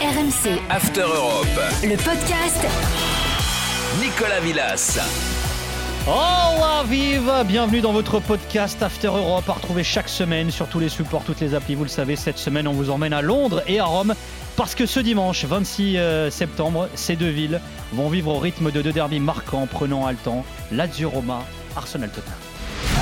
[0.00, 1.46] RMC, After Europe.
[1.82, 2.66] le podcast.
[4.00, 4.98] Nicolas Villas.
[6.08, 10.88] Oh vive Bienvenue dans votre podcast After Europe à retrouver chaque semaine sur tous les
[10.88, 11.74] supports, toutes les applis.
[11.74, 14.14] Vous le savez, cette semaine on vous emmène à Londres et à Rome
[14.56, 17.60] parce que ce dimanche 26 euh, septembre, ces deux villes
[17.92, 21.44] vont vivre au rythme de deux derbys marquants prenant à le temps Lazio Roma,
[21.76, 22.38] Arsenal Tottenham.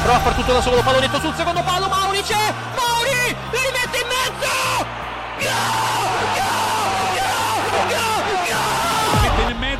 [0.03, 2.53] Prova a far tutto da solo, pallone sul secondo palo, Mauri c'è!
[2.75, 3.37] Mauri!
[3.53, 4.49] Li mette in mezzo!
[5.39, 6.38] mette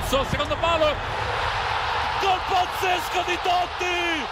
[0.09, 0.95] mezzo, secondo palo,
[2.21, 4.25] gol pazzesco di Totti!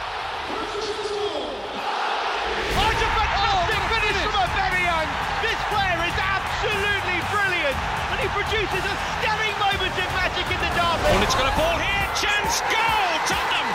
[2.76, 5.08] Oh, it's a fantastic finish from Aubameyang!
[5.44, 7.76] This player is absolutely brilliant!
[8.08, 11.12] And he produces a stunning moment of magic in the derby!
[11.12, 13.68] And it's got a ball here, chance, goal, Tottenham!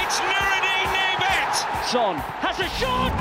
[0.00, 1.52] It's Nuruddin Nebet!
[1.84, 3.12] Son has a shot!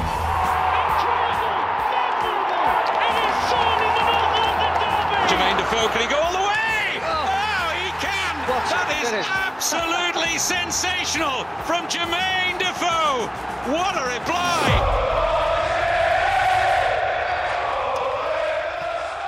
[0.72, 1.68] Incredible!
[2.16, 2.80] Memorable!
[2.96, 5.28] It is Son in the North London derby!
[5.28, 6.31] Jermaine Defoe, can he go
[9.04, 13.28] is absolutely sensational from Jermaine Defoe!
[13.72, 15.02] What a reply!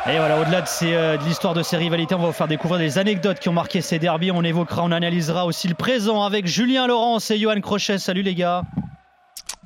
[0.05, 2.49] Et voilà, au-delà de, ces, euh, de l'histoire de ces rivalités, on va vous faire
[2.49, 4.31] découvrir des anecdotes qui ont marqué ces derbys.
[4.31, 7.99] On évoquera, on analysera aussi le présent avec Julien Laurence et Johan Crochet.
[7.99, 8.63] Salut les gars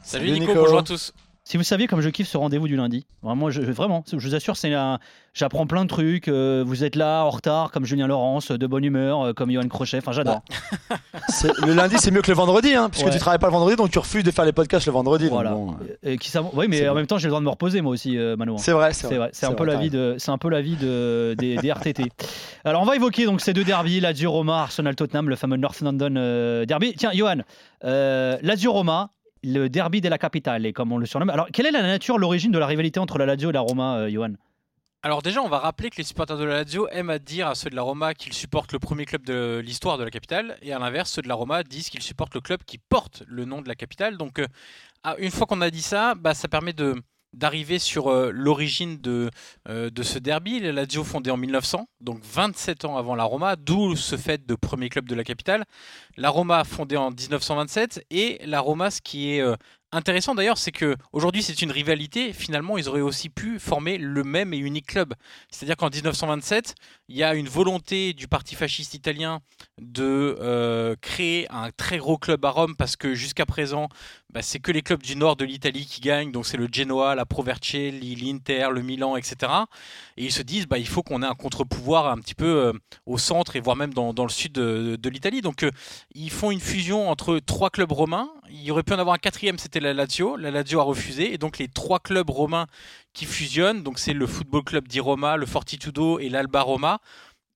[0.03, 1.11] Salut, Nico, bonjour à tous.
[1.49, 4.35] Si vous saviez comme je kiffe ce rendez-vous du lundi, vraiment, je, vraiment, je vous
[4.35, 4.99] assure, c'est un-
[5.33, 6.27] j'apprends plein de trucs.
[6.27, 9.65] euh, vous êtes là en retard, comme Julien Laurence, de bonne humeur, euh, comme Johan
[9.69, 9.99] Crochet.
[9.99, 10.41] Enfin, j'adore.
[11.29, 13.13] C'est- Le lundi, c'est mieux que le vendredi, hein, puisque Ouais.
[13.13, 15.29] tu travailles pas le vendredi, donc tu refuses de faire les podcasts le vendredi.
[15.29, 15.51] Voilà.
[15.51, 17.49] bon, euh, Et qui ça- Oui, mais en même temps, j'ai le droit de me
[17.49, 18.57] reposer moi aussi, euh, Mano.
[18.57, 20.75] c'est vrai, C'est vrai, c'est un peu la vie de, c'est un peu la vie
[20.75, 22.11] de, des, des RTT.
[22.65, 25.79] Alors on va évoquer donc ces deux derbys, Lazio Roma, Arsenal Tottenham, le fameux North
[25.79, 26.93] London derby.
[26.97, 27.37] Tiens, Johan,
[27.83, 29.11] Lazio Roma,
[29.47, 31.29] le derby de la capitale, et comme on le surnomme.
[31.29, 33.97] Alors quelle est la nature, l'origine de la rivalité entre la Lazio et la Roma,
[33.97, 34.33] euh, Johan?
[35.03, 37.55] Alors déjà, on va rappeler que les supporters de la Lazio aiment à dire à
[37.55, 40.73] ceux de la Roma qu'ils supportent le premier club de l'histoire de la capitale, et
[40.73, 43.61] à l'inverse, ceux de la Roma disent qu'ils supportent le club qui porte le nom
[43.61, 44.17] de la capitale.
[44.17, 44.47] Donc, euh,
[45.03, 46.95] ah, une fois qu'on a dit ça, bah, ça permet de
[47.33, 49.29] d'arriver sur euh, l'origine de,
[49.67, 50.59] de ce derby.
[50.61, 54.55] La Lazio fondée en 1900, donc 27 ans avant la Roma, d'où ce fait de
[54.55, 55.65] premier club de la capitale.
[56.17, 59.55] La Roma fondée en 1927 et la Roma, ce qui est euh,
[59.91, 62.33] intéressant d'ailleurs, c'est que aujourd'hui c'est une rivalité.
[62.33, 65.13] Finalement, ils auraient aussi pu former le même et unique club.
[65.51, 66.75] C'est-à-dire qu'en 1927,
[67.09, 69.41] il y a une volonté du parti fasciste italien
[69.79, 73.87] de euh, créer un très gros club à Rome parce que jusqu'à présent,
[74.29, 76.31] bah, c'est que les clubs du nord de l'Italie qui gagnent.
[76.31, 79.51] Donc c'est le Genoa, la Pro Vercelli, l'Inter, le Milan, etc.
[80.17, 82.73] Et ils se disent, bah, il faut qu'on ait un contre-pouvoir un petit peu euh,
[83.05, 85.41] au centre et voire même dans, le sud de, l'Italie.
[85.41, 85.65] Donc
[86.15, 88.29] ils font une fusion entre trois clubs romains.
[88.49, 90.35] Il aurait pu en avoir un quatrième, c'était la Lazio.
[90.37, 91.33] La Lazio a refusé.
[91.33, 92.67] Et donc les trois clubs romains
[93.13, 96.99] qui fusionnent, donc c'est le Football Club di Roma, le Fortitudo et l'Alba Roma,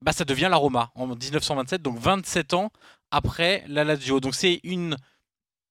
[0.01, 2.71] bah, ça devient la Roma en 1927, donc 27 ans
[3.11, 4.19] après la Lazio.
[4.19, 4.97] Donc c'est une...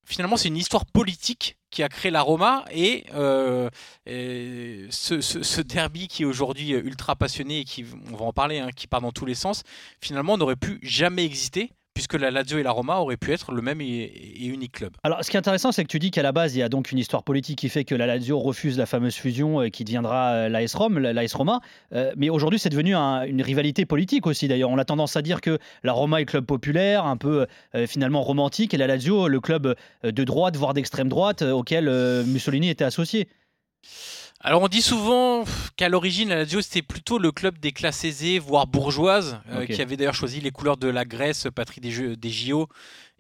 [0.07, 3.69] Finalement, c'est une histoire politique qui a créé la Roma et, euh,
[4.07, 8.89] ce derby qui est aujourd'hui ultra passionné et qui, on va en parler, hein, qui
[8.89, 9.63] part dans tous les sens,
[10.01, 13.61] finalement n'aurait pu jamais exister puisque la Lazio et la Roma auraient pu être le
[13.61, 14.93] même et, unique club.
[15.03, 16.71] Alors, ce qui est intéressant, c'est que tu dis qu'à la base, il y a
[16.71, 19.85] donc une histoire politique qui fait que la Lazio refuse la fameuse fusion euh, qui
[19.85, 21.61] deviendra euh, l'AS Rome, l'AS Roma.
[21.93, 24.49] Euh, mais aujourd'hui, c'est devenu un- une rivalité politique aussi.
[24.49, 27.47] D'ailleurs, on a tendance à dire que la Roma est club populaire, un peu
[27.87, 31.91] finalement romantique, et la Lazio, le club de droite, voire d'extrême droite, auquel
[32.27, 33.29] Mussolini était associé.
[34.43, 35.45] Alors on dit souvent
[35.77, 39.83] qu'à l'origine la Lazio c'était plutôt le club des classes aisées, voire bourgeoises, euh, qui
[39.83, 42.67] avait d'ailleurs choisi les couleurs de la Grèce, patrie des, jeux, des JO,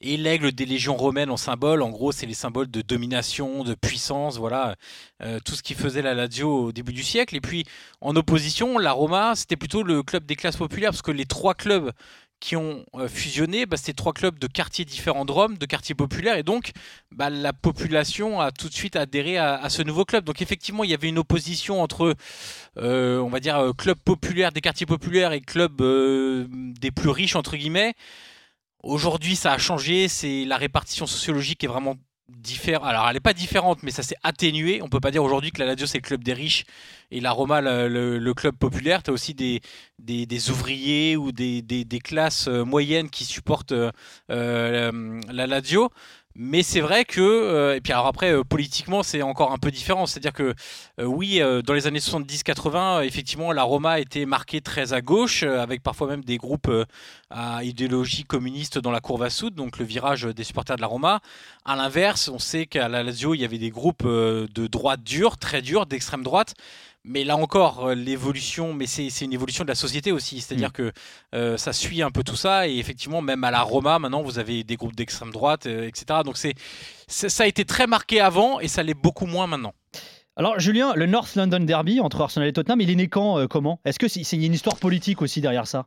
[0.01, 1.83] et l'aigle des légions romaines en symbole.
[1.83, 4.77] En gros c'est les symboles de domination, de puissance, voilà,
[5.21, 7.37] euh, tout ce qui faisait la Lazio au début du siècle.
[7.37, 7.67] Et puis
[8.01, 11.53] en opposition, la Roma c'était plutôt le club des classes populaires, parce que les trois
[11.53, 11.93] clubs
[12.41, 15.95] qui ont euh, fusionné, bah, c'était trois clubs de quartiers différents de Rome, de quartiers
[15.95, 16.73] populaires, et donc
[17.13, 20.25] bah, la population a tout de suite adhéré à, ce nouveau club.
[20.25, 22.17] Donc effectivement, il y avait une opposition entre,
[22.79, 27.37] euh, on va dire, euh, club populaire des quartiers populaires et club des plus riches
[27.37, 27.95] entre guillemets.
[28.83, 30.09] Aujourd'hui, ça a changé.
[30.09, 31.97] C'est la répartition sociologique est vraiment
[32.85, 34.83] Alors, elle n'est pas différente, mais ça s'est atténué.
[34.83, 36.65] On peut pas dire aujourd'hui que la Lazio c'est le club des riches
[37.11, 39.03] et la Roma le, club populaire.
[39.03, 43.91] Tu as aussi des, ouvriers ou des, classes euh, moyennes qui supportent euh,
[44.31, 45.91] euh, la Lazio.
[46.37, 50.07] Mais c'est vrai que, et puis alors après, politiquement, c'est encore un peu différent.
[50.07, 50.55] C'est-à-dire que,
[50.99, 55.83] oui, dans les années 70-80, euh, effectivement, la Roma était marquée très à gauche, avec
[55.83, 56.71] parfois même des groupes
[57.31, 60.87] à idéologie communiste dans la courbe à soude, donc le virage des supporters de la
[60.87, 61.21] Roma.
[61.65, 65.03] À l'inverse, on sait qu'à la Lazio, il y avait des groupes euh, de droite
[65.03, 66.55] dure, très dure, d'extrême droite.
[67.05, 70.41] Mais là encore, euh, l'évolution, mais c'est une évolution de la société aussi.
[70.41, 70.73] C'est-à-dire mm.
[70.73, 70.93] que
[71.35, 72.69] euh, ça suit un peu tout ça.
[72.69, 76.21] Et effectivement, même à la Roma, maintenant, vous avez des groupes d'extrême droite, euh, etc.
[76.25, 76.55] Donc c'est
[77.09, 79.73] ça a été très marqué avant et ça l'est beaucoup moins maintenant.
[80.37, 83.81] Alors Julien, le North London Derby entre Arsenal et Tottenham, il est né quand Comment?
[83.85, 85.87] Est-ce que c'est une histoire politique aussi derrière ça?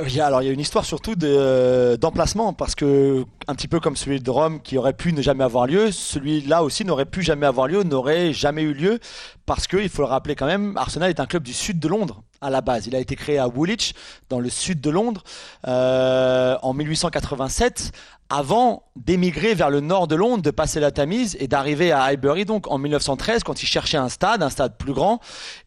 [0.00, 3.94] Oui, alors il y a une histoire surtout d'emplacement parce que un petit peu comme
[3.94, 7.44] celui de Rome qui aurait pu ne jamais avoir lieu, celui-là aussi n'aurait pu jamais
[7.44, 9.00] avoir lieu, n'aurait jamais eu lieu
[9.44, 11.88] parce que il faut le rappeler quand même, Arsenal est un club du sud de
[11.88, 12.86] Londres à la base.
[12.86, 13.94] Il a été créé à Woolwich,
[14.28, 15.22] dans le sud de Londres,
[15.66, 17.92] euh, en 1887,
[18.32, 22.46] avant d'émigrer vers le nord de Londres, de passer la Tamise et d'arriver à Highbury,
[22.46, 25.20] donc en 1913, quand il cherchait un stade, un stade plus grand.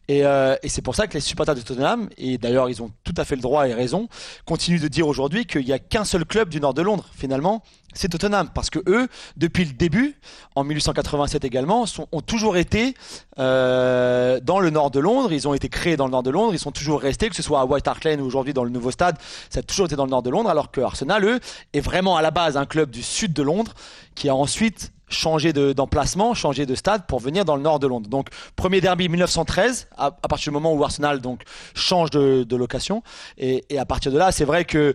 [0.08, 2.90] Et, euh, et c'est pour ça que les supporters de Tottenham, et d'ailleurs ils ont
[3.04, 4.08] tout à fait le droit et raison,
[4.46, 7.62] continuent de dire aujourd'hui qu'il n'y a qu'un seul club du nord de Londres, finalement,
[7.96, 10.16] c'est Tottenham parce que eux, depuis le début,
[10.54, 12.94] en 1887 également, ont toujours été
[13.38, 15.32] euh, dans le nord de Londres.
[15.32, 16.52] Ils ont été créés dans le nord de Londres.
[16.52, 18.70] Ils sont toujours restés, que ce soit à White Hart Lane ou aujourd'hui dans le
[18.70, 19.16] nouveau stade,
[19.50, 20.50] ça a toujours été dans le nord de Londres.
[20.50, 21.40] Alors que Arsenal, eux,
[21.72, 23.74] est vraiment à la base un club du sud de Londres
[24.14, 28.08] qui a ensuite changé d'emplacement, changé de stade pour venir dans le nord de Londres.
[28.08, 31.42] Donc premier derby 1913, à, partir du moment où Arsenal donc
[31.74, 33.02] change de, location,
[33.38, 34.94] et, à partir de là, c'est vrai que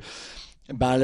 [0.74, 0.98] ben,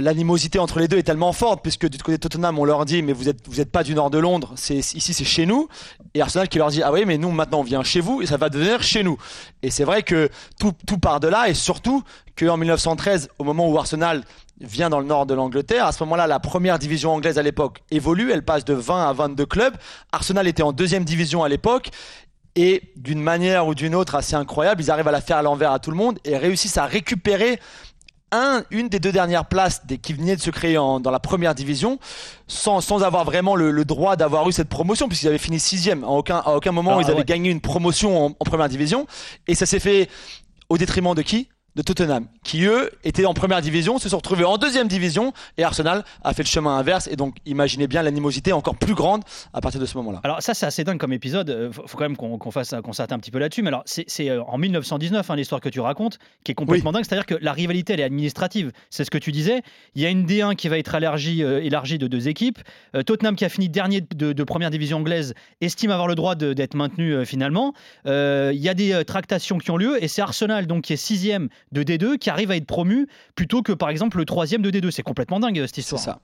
[0.00, 3.02] l'animosité entre les deux est tellement forte puisque du côté de Tottenham on leur dit
[3.02, 5.68] mais vous êtes pas du nord de Londres ici c'est chez nous.
[6.14, 8.26] Et Arsenal qui leur dit ah oui mais nous maintenant on vient chez vous et
[8.26, 9.18] ça va devenir chez nous.
[9.62, 10.28] Et c'est vrai que
[10.58, 12.02] tout, tout part de là et surtout
[12.38, 14.24] qu'en 1913 au moment où Arsenal
[14.60, 17.82] vient dans le nord de l'Angleterre à ce moment-là la première division anglaise à l'époque
[17.90, 19.74] évolue elle passe de 20 à 22 clubs.
[20.12, 21.90] Arsenal était en deuxième division à l'époque
[22.54, 25.72] et d'une manière ou d'une autre assez incroyable ils arrivent à la faire à l'envers
[25.72, 27.58] à tout le monde et réussissent à récupérer
[28.70, 31.98] une des deux dernières places des, qui venaient de se créer dans la première division
[32.46, 36.04] sans, sans avoir vraiment le, droit d'avoir eu cette promotion puisqu'ils avaient fini sixième.
[36.04, 39.06] À aucun, à aucun moment ah, ils avaient gagné une promotion en première division.
[39.46, 40.08] Et ça s'est fait
[40.68, 41.48] au détriment de qui?
[41.74, 45.64] De Tottenham, qui eux étaient en première division, se sont retrouvés en deuxième division, et
[45.64, 49.22] Arsenal a fait le chemin inverse, et donc imaginez bien l'animosité encore plus grande
[49.54, 50.20] à partir de ce moment-là.
[50.22, 53.12] Alors ça c'est assez dingue comme épisode, euh, faut, quand même qu'on fasse qu'on s'arrête
[53.12, 56.18] un petit peu là-dessus, mais alors c'est euh, en 1919 hein, l'histoire que tu racontes,
[56.44, 59.32] qui est complètement dingue, c'est-à-dire que la rivalité elle est administrative, c'est ce que tu
[59.32, 59.62] disais,
[59.94, 62.58] il y a une D1 qui va être élargie, euh, élargie de deux équipes,
[63.06, 67.24] Tottenham qui a fini dernier de, première division anglaise estime avoir le droit d'être maintenu
[67.24, 67.72] finalement,
[68.04, 71.48] il y a des tractations qui ont lieu, et c'est Arsenal donc qui est sixième
[71.72, 74.90] de D2 qui arrive à être promu plutôt que par exemple le troisième de D2.
[74.90, 76.00] C'est complètement dingue cette histoire.
[76.00, 76.20] C'est ça.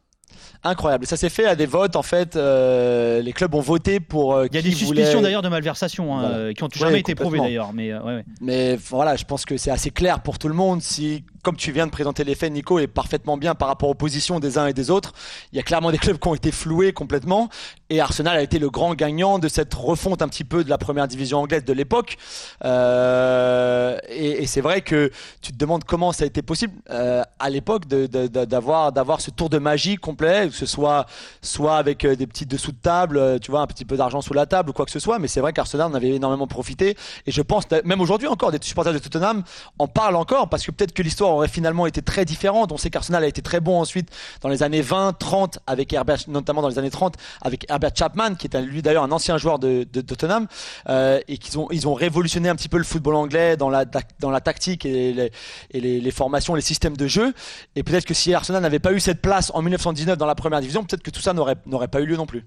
[0.65, 1.07] Incroyable.
[1.07, 2.37] Ça s'est fait à des votes en fait.
[2.37, 4.35] Euh, les clubs ont voté pour.
[4.35, 7.15] Euh, Il y a des suspicions d'ailleurs de malversation hein, euh, qui ont jamais été
[7.15, 7.73] prouvées d'ailleurs.
[7.73, 7.93] Mais,
[8.41, 10.83] mais voilà, je pense que c'est assez clair pour tout le monde.
[10.83, 13.95] Si comme tu viens de présenter les faits, Nico, est parfaitement bien par rapport aux
[13.95, 15.13] positions des uns et des autres.
[15.53, 17.49] Il y a clairement des clubs qui ont été floués complètement.
[17.91, 20.77] Et Arsenal a été le grand gagnant de cette refonte un petit peu de la
[20.77, 22.19] première division anglaise de l'époque.
[22.65, 25.11] Euh, et, c'est vrai que
[25.41, 29.49] tu te demandes comment ça a été possible euh, à l'époque d'avoir d'avoir ce tour
[29.49, 31.07] de magie complet, que ce soit
[31.43, 34.35] soit avec euh, des petits dessous de table, tu vois, un petit peu d'argent sous
[34.35, 35.19] la table ou quoi que ce soit.
[35.19, 36.97] Mais c'est vrai qu'Arsenal en avait énormément profité.
[37.27, 39.45] Et je pense même aujourd'hui encore des supporters de Tottenham
[39.79, 42.73] en parlent encore parce que peut-être que l'histoire aurait finalement été très différente.
[42.73, 44.11] On sait qu'Arsenal a été très bon ensuite
[44.41, 48.35] dans les années 20, 30 avec Herbert, notamment dans les années 30 avec Herbert Chapman,
[48.35, 50.47] qui est lui d'ailleurs un ancien joueur de, Tottenham,
[50.89, 53.85] euh, et qu'ils ont ils ont révolutionné un petit peu le football anglais dans la
[54.19, 55.31] dans la tactique et les,
[55.71, 57.33] et les, formations, les systèmes de jeu.
[57.77, 60.61] Et peut-être que si Arsenal n'avait pas eu cette place en 1919 dans la première
[60.61, 62.45] division, peut-être que tout ça n'aurait pas eu lieu non plus.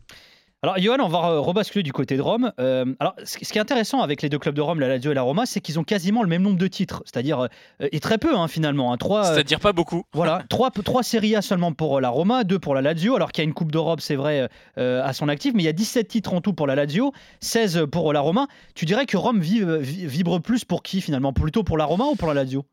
[0.64, 2.52] Alors, Johan, on va rebasculer du côté de Rome.
[2.60, 5.16] Euh, alors, ce qui est intéressant avec les deux clubs de Rome, la Lazio et
[5.16, 7.40] la Roma, c'est qu'ils ont quasiment le même nombre de titres, c'est-à-dire
[7.82, 8.94] euh, et très peu hein, finalement.
[8.94, 10.04] Hein, trois, c'est-à-dire pas beaucoup.
[10.14, 13.44] Voilà, trois, trois Serie A seulement pour la Roma, deux pour la Lazio, alors qu'il
[13.44, 15.74] y a une Coupe d'Europe, c'est vrai, euh, à son actif, mais il y a
[15.74, 18.46] 17 titres en tout pour la Lazio, 16 pour la Roma.
[18.76, 21.34] Tu dirais que Rome vibre plus pour qui finalement?
[21.34, 22.66] Plutôt pour la Roma ou pour la Lazio?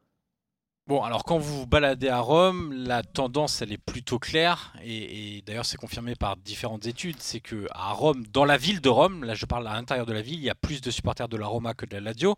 [0.89, 5.43] Bon, alors quand vous vous baladez à Rome, la tendance elle est plutôt claire et,
[5.47, 9.23] d'ailleurs c'est confirmé par différentes études, c'est que à Rome, dans la ville de Rome,
[9.23, 11.37] là je parle à l'intérieur de la ville, il y a plus de supporters de
[11.37, 12.37] la Roma que de la Lazio,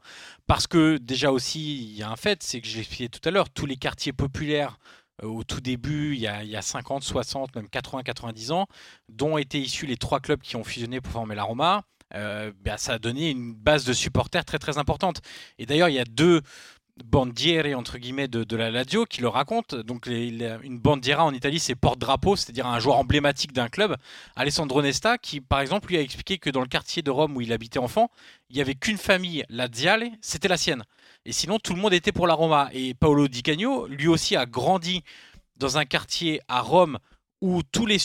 [0.49, 3.31] parce que déjà aussi il y a un fait, c'est que j'ai expliqué tout à
[3.31, 4.79] l'heure, tous les quartiers populaires
[5.23, 8.51] euh, au tout début, il y, a, il y, a, 50, 60, même 80, 90
[8.51, 8.67] ans,
[9.09, 11.85] dont étaient issus les trois clubs qui ont fusionné pour former la Roma.
[12.15, 15.21] Euh, ben, ça a donné une base de supporters très très importante.
[15.59, 16.43] Et d'ailleurs, il y a deux,
[17.05, 19.75] bandiere entre guillemets de, la Lazio qui le raconte.
[19.75, 23.97] Donc une bandiera en Italie c'est porte-drapeau, c'est-à-dire un joueur emblématique d'un club.
[24.37, 27.41] Alessandro Nesta qui par exemple lui a expliqué que dans le quartier de Rome où
[27.41, 28.11] il habitait enfant,
[28.49, 30.85] il n'y avait qu'une famille, Laziale, c'était la sienne.
[31.25, 32.71] Et sinon tout le monde était pour la Roma.
[32.73, 35.03] Et Paolo Di Canio lui aussi a grandi
[35.57, 36.99] dans un quartier à Rome
[37.41, 37.99] où tous les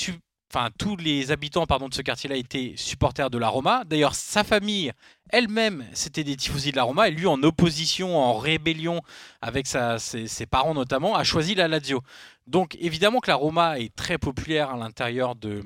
[0.55, 3.83] enfin tous les habitants de ce quartier-là étaient supporters de la Roma.
[3.85, 4.93] D'ailleurs, sa famille
[5.29, 9.01] elle-même, c'était des tifosi de la Roma, et lui, en opposition, en rébellion
[9.41, 12.01] avec ses, parents notamment, a choisi la Lazio.
[12.47, 15.61] Donc évidemment que la Roma est très populaire à l'intérieur de,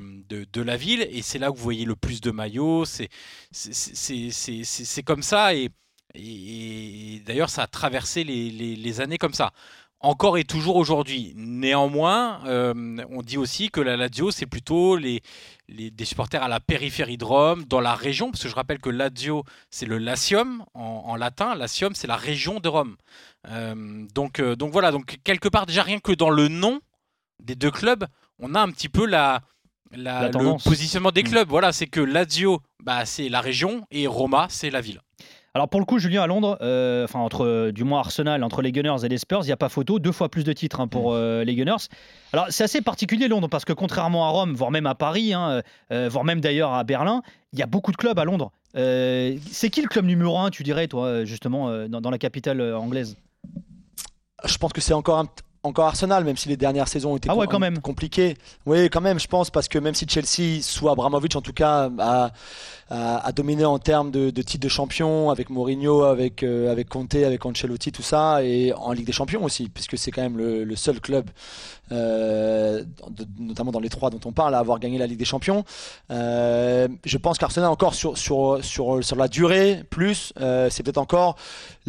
[0.56, 3.10] la ville, et c'est là que vous voyez le plus de maillots, c'est
[5.06, 5.70] comme ça, et,
[7.26, 9.52] d'ailleurs ça a traversé les années comme ça
[10.00, 11.34] encore et toujours aujourd'hui.
[11.36, 12.74] Néanmoins, euh,
[13.10, 15.22] on dit aussi que la Lazio, c'est plutôt les,
[15.68, 18.90] des supporters à la périphérie de Rome, dans la région, parce que je rappelle que
[18.90, 21.56] Lazio, c'est le Latium en, latin.
[21.56, 22.96] Latium, c'est la région de Rome.
[23.48, 26.80] Euh, donc, euh, donc voilà, donc quelque part, déjà rien que dans le nom
[27.44, 28.06] des deux clubs,
[28.40, 29.42] on a un petit peu la,
[29.92, 31.30] le positionnement des mm.
[31.30, 31.50] clubs.
[31.50, 35.02] Voilà, c'est que Lazio, bah, c'est la région et Roma, c'est la ville.
[35.60, 38.62] Alors pour le coup, Julien à Londres, euh, enfin entre euh, du moins Arsenal, entre
[38.62, 40.80] les Gunners et les Spurs, il n'y a pas photo, deux fois plus de titres
[40.80, 41.16] hein, pour mm.
[41.16, 41.90] euh, les Gunners.
[42.32, 45.62] Alors c'est assez particulier Londres parce que contrairement à Rome, voire même à Paris, hein,
[45.90, 48.54] voire même d'ailleurs à Berlin, il y a beaucoup de clubs à Londres.
[48.74, 53.18] c'est qui le club numéro un, tu dirais, toi, justement, dans, la capitale anglaise?
[54.46, 55.28] Je pense que c'est encore un,
[55.70, 57.80] encore Arsenal, même si les dernières saisons étaient ah quand même.
[57.80, 58.36] compliquées.
[58.66, 61.90] Oui, quand même, je pense, parce que même si Chelsea, soit Abramovich en tout cas,
[62.00, 62.32] a,
[62.90, 67.16] a, dominé en termes de, de titre de champion avec Mourinho, avec, euh, avec Conte,
[67.16, 70.76] avec Ancelotti, tout ça, et en Ligue des Champions aussi, puisque c'est quand même le,
[70.76, 71.30] seul club,
[71.92, 72.84] euh,
[73.38, 75.64] notamment dans les trois dont on parle, à avoir gagné la Ligue des Champions.
[76.12, 80.34] Euh, je pense qu'Arsenal encore sur, sur, sur, sur la durée, plus,
[80.70, 81.36] c'est peut-être encore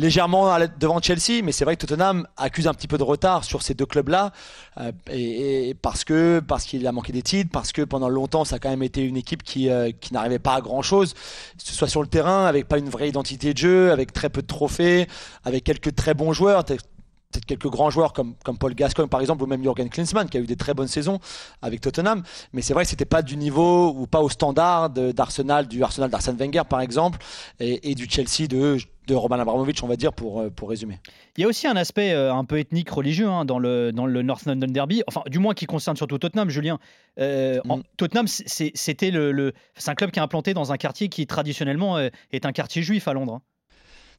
[0.00, 3.62] légèrement devant Chelsea, mais c'est vrai que Tottenham accuse un petit peu de retard sur
[3.62, 4.33] ces deux clubs-là,
[5.11, 8.59] et, parce que parce qu'il a manqué des titres, parce que pendant longtemps ça a
[8.59, 9.69] quand même été une équipe qui,
[10.00, 12.88] qui n'arrivait pas à grand chose, que ce soit sur le terrain, avec pas une
[12.88, 15.07] vraie identité de jeu, avec très peu de trophées,
[15.45, 16.64] avec quelques très bons joueurs,
[17.30, 20.37] peut-être quelques grands joueurs comme, comme Paul Gascoigne par exemple ou même Jürgen Klinsmann qui
[20.37, 21.20] a eu des très bonnes saisons
[21.62, 22.22] avec Tottenham
[22.52, 26.10] mais c'est vrai que c'était pas du niveau ou pas au standard d'Arsenal du Arsenal
[26.10, 27.18] d'Arsène Wenger par exemple
[27.60, 30.99] et, du Chelsea de, de Roman Abramovich on va dire pour, euh, pour résumer
[31.37, 34.06] il y a aussi un aspect euh, un peu ethnique religieux hein, dans, le, dans
[34.06, 36.78] le North London Derby enfin du moins qui concerne surtout Tottenham Julien
[37.18, 37.82] euh, mm.
[37.96, 41.99] Tottenham c'était le, le c'est un club qui est implanté dans un quartier qui traditionnellement
[41.99, 43.42] est un quartier juif à Londres hein.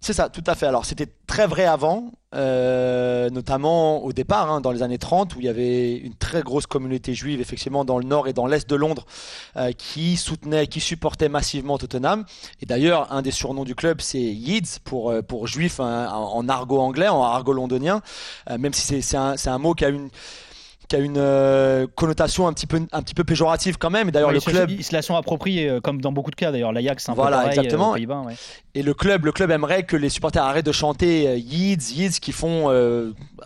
[0.04, 0.66] C'est ça, tout à fait.
[0.66, 5.40] Alors c'était très vrai avant, euh, notamment au départ, hein, dans les années 30, où
[5.42, 8.68] il y avait une très grosse communauté juive, effectivement, dans le nord et dans l'est
[8.68, 9.06] de Londres,
[9.58, 12.26] euh, qui soutenait, qui supportait massivement Tottenham.
[12.62, 16.50] Et d'ailleurs, un des surnoms du club, c'est Yids, pour, euh, pour juif hein, en
[16.50, 18.02] argot anglais, en argot londonien,
[18.50, 20.10] même si c'est un, un mot qui a une
[20.92, 24.10] qui a une euh, connotation un petit peu un petit peu péjorative quand même.
[24.10, 26.52] Et d'ailleurs le club ils se la sont appropriés euh, comme dans beaucoup de cas
[26.52, 26.74] d'ailleurs.
[26.74, 27.96] L'Ajax un voilà, peu pareil, exactement.
[27.96, 28.34] Euh,
[28.76, 32.34] et le club le club aimerait que les supporters arrêtent de chanter Yids Yids qui
[32.34, 32.70] font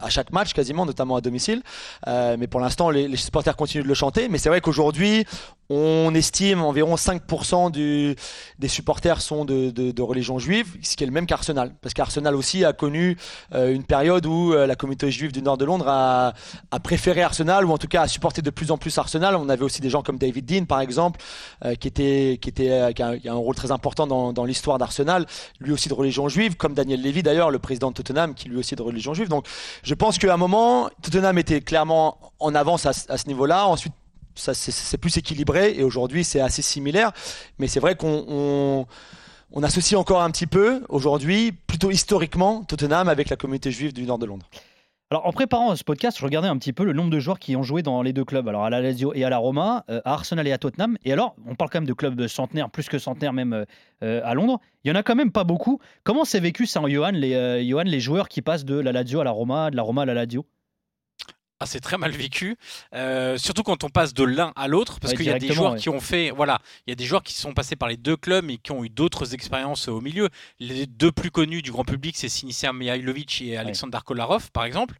[0.01, 1.61] à chaque match quasiment, notamment à domicile.
[2.05, 4.29] mais pour l'instant les, supporters continuent de le chanter.
[4.29, 5.25] Mais c'est vrai qu'aujourd'hui
[5.69, 8.15] on estime environ 5% du,
[8.59, 11.73] des supporters sont de, religion juive, ce qui est le même qu'Arsenal.
[11.81, 13.17] Parce qu'Arsenal aussi a connu
[13.53, 16.33] euh, une période où euh, la communauté juive du nord de Londres a,
[16.83, 19.35] préféré Arsenal, ou en tout cas a supporté de plus en plus Arsenal.
[19.35, 21.19] On avait aussi des gens comme David Dean, par exemple,
[21.63, 25.25] euh, qui, était, qui, était, qui, a, un rôle très important dans, dans l'histoire d'Arsenal,
[25.59, 28.57] lui aussi de religion juive, comme Daniel Levy d'ailleurs, le président de Tottenham, qui lui
[28.57, 29.29] aussi est de religion juive.
[29.29, 29.47] Donc
[29.85, 33.67] je pense qu'à un moment, Tottenham était clairement en avance à, ce niveau-là.
[33.67, 33.93] Ensuite,
[34.33, 37.11] c'est plus équilibré et aujourd'hui c'est assez similaire.
[37.59, 38.87] Mais c'est vrai qu'on
[39.53, 44.03] on, associe encore un petit peu aujourd'hui, plutôt historiquement, Tottenham avec la communauté juive du
[44.03, 44.47] nord de Londres.
[45.11, 47.55] Alors en préparant ce podcast, je regardais un petit peu le nombre de joueurs qui
[47.55, 50.01] ont joué dans les deux clubs, alors à la Lazio et à la Roma, euh,
[50.03, 50.97] à Arsenal et à Tottenham.
[51.05, 53.65] Et alors, on parle quand même de clubs centenaires, plus que centenaires même euh,
[54.03, 54.59] euh, à Londres.
[54.83, 55.79] Il y en a quand même pas beaucoup.
[56.03, 59.19] Comment c'est vécu ça en Johan, les, Johan, les joueurs qui passent de la Lazio
[59.19, 60.43] à la Roma, de la Roma à la Lazio?
[61.65, 62.57] Ah, c'est très mal vécu,
[62.93, 65.75] euh, surtout quand on passe de l'un à l'autre, parce qu'il y a des joueurs
[65.77, 68.15] qui ont fait, voilà, il y a des joueurs qui sont passés par les deux
[68.15, 70.29] clubs et qui ont eu d'autres expériences au milieu.
[70.59, 74.95] Les deux plus connus du grand public, c'est Sinisa Mihailovic et Alexander Kolarov, par exemple,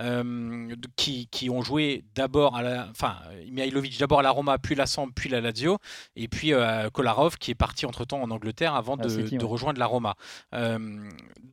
[0.00, 4.74] euh, qui, qui, ont joué d'abord à la, enfin, Mihailovic d'abord à la Roma, puis
[4.74, 5.78] la Samp, puis la Lazio,
[6.16, 9.44] et puis euh, Kolarov qui est parti entre temps en Angleterre avant ah, de, de,
[9.44, 10.16] rejoindre la Roma.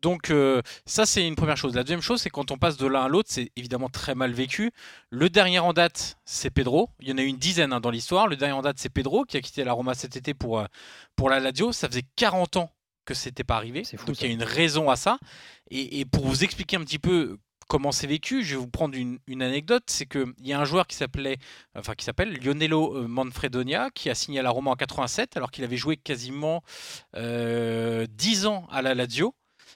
[0.02, 0.34] donc
[0.88, 1.76] ça, c'est une première chose.
[1.76, 4.32] La deuxième chose, c'est quand on passe de l'un à l'autre, c'est évidemment très mal
[4.32, 4.55] vécu
[5.10, 6.90] le dernier en date, c'est Pedro.
[7.00, 8.28] Il y en a eu une dizaine hein, dans l'histoire.
[8.28, 10.66] Le dernier en date, c'est Pedro qui a quitté la Roma cet été pour, euh,
[11.16, 11.72] pour la Lazio.
[11.72, 12.72] Ça faisait 40 ans
[13.06, 13.84] que c'était pas arrivé.
[14.08, 15.20] Donc il y a une raison à ça.
[15.70, 19.20] Et, pour vous expliquer un petit peu comment c'est vécu, je vais vous prendre une,
[19.42, 19.84] anecdote.
[19.88, 21.38] C'est qu'il y a un joueur qui s'appelait,
[21.78, 25.52] enfin qui s'appelle Lionello euh, Manfredonia, qui a signé à la Roma en 87, alors
[25.52, 26.64] qu'il avait joué quasiment
[27.14, 28.06] 10 euh,
[28.46, 29.36] ans à la Lazio.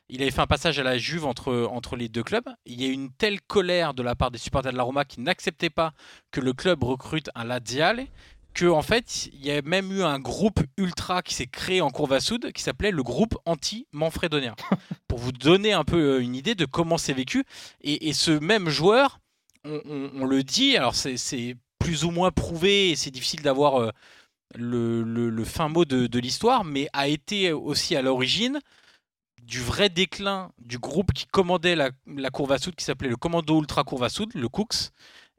[0.09, 2.49] Il avait fait un passage à la Juve entre, entre les deux clubs.
[2.65, 5.05] Il y a eu une telle colère de la part des supporters de la Roma
[5.05, 5.93] qui n'acceptaient pas
[6.31, 8.07] que le club recrute un Laziale
[8.53, 11.91] que en fait, il y a même eu un groupe ultra qui s'est créé en
[11.91, 14.55] Courva Sud qui s'appelait le groupe anti-manfredonien.
[15.07, 17.43] pour vous donner un peu euh, une idée de comment c'est vécu.
[17.81, 19.19] Et, ce même joueur,
[19.65, 23.91] on, le dit, alors c'est plus ou moins prouvé et c'est difficile d'avoir euh,
[24.55, 28.59] le, fin mot de, l'histoire, mais a été aussi à l'origine
[29.49, 33.59] du vrai déclin du groupe qui commandait la, la Courva Sud qui s'appelait le Commando
[33.59, 34.91] Ultra Courva Sud, le Cooks,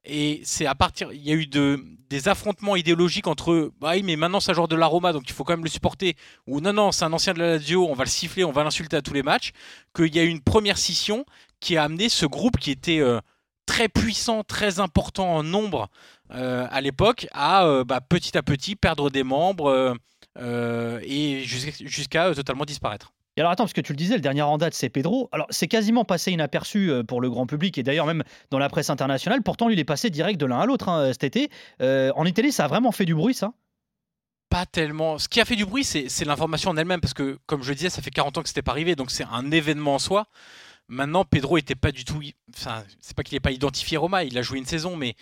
[0.04, 4.02] et c'est à partir, il y a eu de, des affrontements idéologiques entre, bah oui,
[4.02, 6.16] mais maintenant c'est un joueur de l'Aroma, donc il faut quand même le supporter,
[6.48, 8.64] ou non, non, c'est un ancien de la Lazio, on va le siffler, on va
[8.64, 9.52] l'insulter à tous les matchs,
[9.94, 11.24] qu'il y a eu une première scission
[11.60, 13.20] qui a amené ce groupe qui était euh,
[13.64, 15.88] très puissant, très important en nombre
[16.32, 19.96] euh, à l'époque, à euh, bah, petit à petit perdre des membres
[20.36, 24.74] et jusqu'à totalement disparaître alors attends, parce que tu le disais, le dernier en date,
[24.74, 25.28] c'est Pedro.
[25.32, 28.68] Alors c'est quasiment passé inaperçu euh, pour le grand public et d'ailleurs même dans la
[28.68, 29.42] presse internationale.
[29.42, 31.50] Pourtant, lui, il est passé direct de l'un à l'autre hein, cet été.
[31.80, 33.52] Euh, en Italie, ça a vraiment fait du bruit, ça?
[34.48, 35.18] Pas tellement.
[35.18, 37.76] Ce qui a fait du bruit, c'est l'information en elle-même, parce que, comme je le
[37.76, 40.26] disais, ça fait 40 ans que c'était pas arrivé, donc c'est un événement en soi.
[40.88, 42.20] Maintenant, Pedro était pas du tout.
[42.56, 45.14] Enfin, c'est pas qu'il n'est pas identifié Roma, il a joué une saison, mais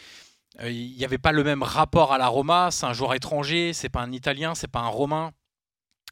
[0.61, 2.71] euh, il n'y avait pas le même rapport à la Roma.
[2.71, 5.33] C'est un joueur étranger, c'est pas un Italien, c'est pas un Romain.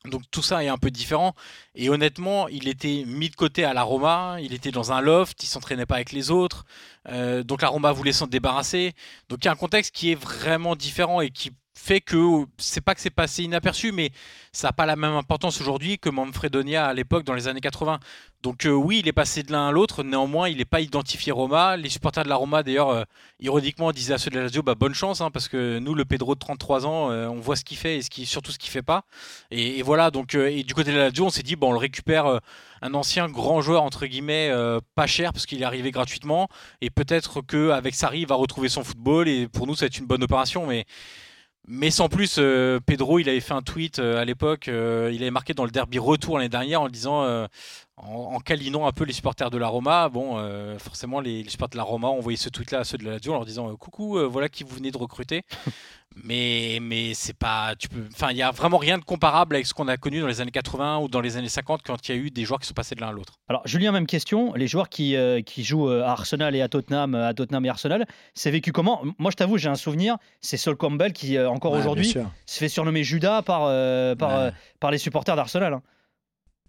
[0.05, 1.35] Donc tout ça est un peu différent.
[1.75, 5.43] Et honnêtement, il était mis de côté à la Roma, il était dans un loft,
[5.43, 6.65] il s'entraînait pas avec les autres.
[7.09, 8.95] Euh, donc la Roma voulait s'en débarrasser.
[9.29, 11.53] Donc il y a un contexte qui est vraiment différent et qui
[11.87, 14.11] fait que c'est pas que c'est passé inaperçu, mais
[14.52, 18.00] ça n'a pas la même importance aujourd'hui que Manfredonia à l'époque dans les années 80.
[18.43, 21.31] Donc euh, oui, il est passé de l'un à l'autre, néanmoins il n'est pas identifié
[21.31, 21.76] Roma.
[21.76, 23.05] Les supporters de la Roma d'ailleurs, euh,
[23.38, 26.05] ironiquement, disaient à ceux de la Lazio, bah, bonne chance, hein, parce que nous, le
[26.05, 28.83] Pedro de 33 ans, euh, on voit ce qu'il fait et surtout ce qu'il fait
[28.83, 29.05] pas.
[29.52, 31.78] Et, voilà, donc et du côté de la Lazio, on s'est dit, bon, on le
[31.78, 32.40] récupère
[32.83, 34.52] un ancien grand joueur, entre guillemets,
[34.95, 36.49] pas cher, parce qu'il est arrivé gratuitement,
[36.81, 39.99] et peut-être qu'avec Sarri, il va retrouver son football, et pour nous, ça va être
[39.99, 40.85] une bonne opération, mais...
[41.68, 45.20] Mais sans plus, euh, Pedro, il avait fait un tweet euh, à l'époque, euh, il
[45.23, 47.26] avait marqué dans le derby retour l'année dernière en disant,
[47.97, 50.09] en, en, câlinant un peu les supporters de la Roma.
[50.09, 50.38] Bon,
[50.79, 53.33] forcément, les, supporters de la Roma ont envoyé ce tweet-là à ceux de la Lazio
[53.33, 55.43] en leur disant Coucou, voilà qui vous venez de recruter.
[56.25, 57.75] mais mais c'est pas.
[57.76, 60.21] Tu peux, enfin, il n'y a vraiment rien de comparable avec ce qu'on a connu
[60.21, 62.45] dans les années 80 ou dans les années 50 quand il y a eu des
[62.45, 63.35] joueurs qui sont passés de l'un à l'autre.
[63.49, 64.54] Alors, Julien, même question.
[64.54, 68.50] Les joueurs qui, qui jouent à Arsenal et à Tottenham, à Tottenham et Arsenal, c'est
[68.50, 69.02] vécu comment?
[69.19, 70.17] Moi, je t'avoue, j'ai un souvenir.
[70.41, 72.15] C'est Sol Campbell qui encore aujourd'hui,
[72.47, 75.75] se fait surnommer Judas par, euh, par, euh, par les supporters d'Arsenal.
[75.75, 75.82] Hein.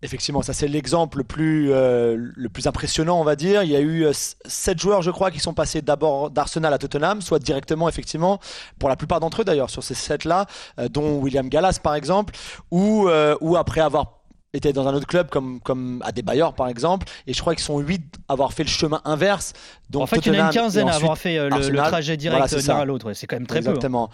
[0.04, 3.64] Effectivement, ça c'est l'exemple le plus, euh, le plus impressionnant, on va dire.
[3.64, 7.22] Il y a eu sept joueurs, je crois, qui sont passés d'abord d'Arsenal à Tottenham,
[7.22, 8.40] soit directement, effectivement,
[8.80, 10.46] pour la plupart d'entre eux d'ailleurs, sur ces sept-là,
[10.92, 12.36] dont William Gallas par exemple,
[12.70, 13.10] ou,
[13.42, 14.16] ou après avoir
[14.54, 17.54] était dans un autre club comme, comme à des Bailleurs par exemple, et je crois
[17.56, 19.54] qu'ils sont 8 à avoir fait le chemin inverse.
[19.90, 22.18] Donc en fait, il y en a une quinzaine à avoir fait euh, le, trajet
[22.18, 23.14] direct d'un à l'autre.
[23.14, 23.68] C'est quand même très peu.
[23.68, 23.72] Hein.
[23.72, 24.10] Exactement.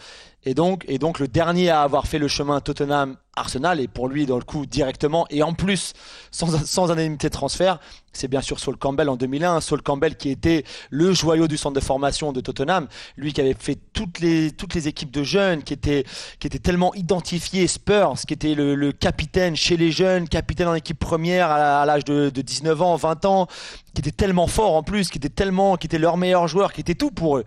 [0.46, 4.26] Et donc, et donc le dernier à avoir fait le chemin Tottenham-Arsenal, et pour lui,
[4.26, 5.94] dans le coup, directement, et en plus,
[6.32, 7.80] sans, sans indemnité de transfert,
[8.14, 9.62] c'est bien sûr Saul Campbell en 2001.
[9.62, 13.56] Saul Campbell qui était le joyau du centre de formation de Tottenham, lui qui avait
[13.60, 16.06] fait toutes les, toutes les équipes de jeunes, qui était,
[16.40, 20.76] qui était tellement identifié Spurs, qui était le, le capitaine chez les jeunes, capitaine en
[20.76, 23.48] équipe première à l'âge de, de 19 ans, 20 ans,
[23.94, 26.82] qui était tellement fort en plus, qui était tellement, qui était leur meilleur joueur, qui
[26.82, 27.46] était tout pour eux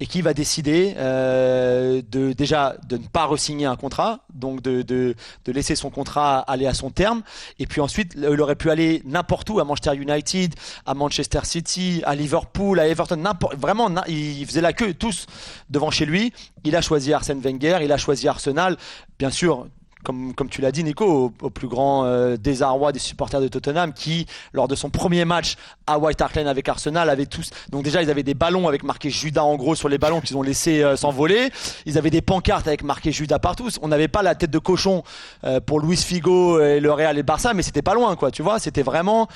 [0.00, 4.82] et qui va décider euh, de déjà de ne pas resigner un contrat, donc de,
[4.82, 7.22] de, de, laisser son contrat aller à son terme,
[7.58, 10.54] et puis ensuite il aurait pu aller n'importe où, à Manchester United,
[10.86, 15.26] à Manchester City, à Liverpool, à Everton, n'importe, vraiment il faisait la queue tous
[15.70, 16.32] devant chez lui.
[16.64, 18.76] Il a choisi Arsène Wenger, il a choisi Arsenal,
[19.18, 19.66] bien sûr
[20.02, 24.26] comme, tu l'as dit Nico, au, plus grand euh, désarroi des supporters de Tottenham qui,
[24.52, 27.50] lors de son premier match à White Hart Lane avec Arsenal, avaient tous...
[27.70, 30.36] Donc déjà, ils avaient des ballons avec marqué Judas en gros sur les ballons qu'ils
[30.36, 31.50] ont laissé euh, s'envoler.
[31.86, 33.68] Ils avaient des pancartes avec marqué Judas partout.
[33.80, 35.02] On n'avait pas la tête de cochon
[35.44, 38.30] euh, pour Luis Figo et le Real et Barça, mais c'était pas loin, quoi.
[38.30, 39.28] Tu vois, c'était vraiment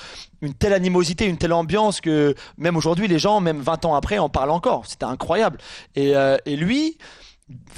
[0.42, 4.18] une telle animosité, une telle ambiance que même aujourd'hui, les gens, même 20 ans après,
[4.18, 4.86] en parlent encore.
[4.86, 5.58] C'était incroyable.
[5.94, 6.14] Et
[6.46, 6.96] lui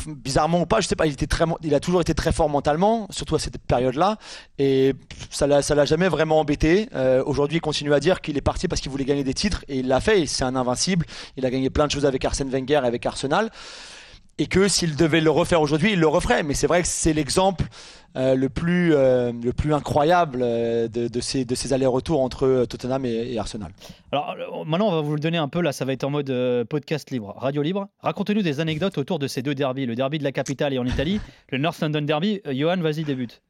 [0.06, 2.48] bizarrement ou pas, je sais pas, il était très, il a toujours été très fort
[2.48, 4.16] mentalement, surtout à cette période-là,
[4.58, 4.94] et
[5.30, 6.88] ça l'a, l'a jamais vraiment embêté.
[6.94, 9.64] Euh, aujourd'hui, il continue à dire qu'il est parti parce qu'il voulait gagner des titres,
[9.68, 10.24] et il l'a fait.
[10.26, 11.04] C'est un invincible.
[11.36, 13.50] Il a gagné plein de choses avec Arsène Wenger et avec Arsenal
[14.38, 16.42] et que s'il devait le refaire aujourd'hui, il le referait.
[16.42, 17.64] Mais c'est vrai que c'est l'exemple
[18.16, 22.64] euh, le, plus, euh, le plus incroyable euh, de, de, ces, de ces allers-retours entre
[22.64, 23.72] Tottenham et, Arsenal.
[24.12, 26.32] Alors maintenant, on va vous le donner un peu, là ça va être en mode
[26.68, 27.88] podcast libre, radio libre.
[28.00, 30.86] Racontez-nous des anecdotes autour de ces deux derbys, le derby de la capitale et en
[30.86, 31.20] Italie,
[31.50, 32.40] le North London Derby.
[32.50, 33.42] Johan, vas-y, débute.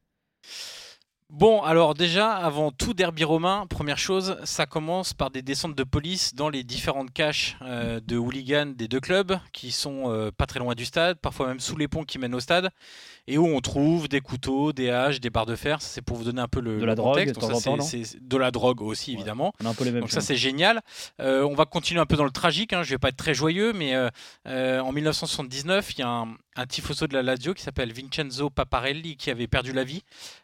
[1.31, 5.85] Bon, alors déjà, avant tout derby romain, première chose, ça commence par des descentes de
[5.85, 10.47] police dans les différentes caches euh, de hooligans des deux clubs, qui sont euh, pas
[10.47, 12.71] très loin du stade, parfois même sous les ponts qui mènent au stade,
[13.27, 15.83] et où on trouve des couteaux, des haches, des barres de fer.
[15.83, 17.35] C'est pour vous donner un peu le, De la le drogue, contexte.
[17.35, 17.71] de Donc ça,
[18.31, 19.53] temps, la drogue aussi, évidemment.
[19.63, 20.81] On a un peu les mêmes Donc ça c'est génial.
[21.21, 22.73] Euh, on va continuer un peu dans le tragique.
[22.73, 22.83] Hein.
[22.85, 23.95] Je vais pas être très joyeux, mais
[24.47, 29.17] en 1979, il y a un, un tifoso de la Lazio qui s'appelle Vincenzo Paparelli
[29.17, 30.03] qui avait perdu la vie,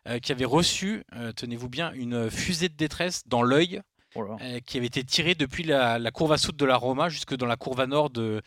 [0.08, 3.82] euh, qui avait reçu, euh, tenez-vous bien, une fusée de détresse dans l'œil.
[4.16, 7.34] Oh euh, qui avait été tirée depuis la, la courva sud de la Roma jusque
[7.34, 8.42] dans la courva nord de,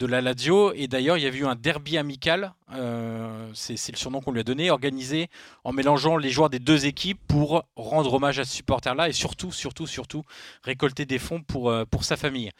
[0.00, 0.72] de la Lazio.
[0.72, 4.40] Et d'ailleurs, il y avait eu un derby amical, euh, c'est le surnom qu'on lui
[4.40, 5.28] a donné, organisé
[5.64, 9.52] en mélangeant les joueurs des deux équipes pour rendre hommage à ce supporter-là et surtout,
[9.52, 10.22] surtout, surtout
[10.62, 12.50] récolter des fonds pour, euh, pour sa famille.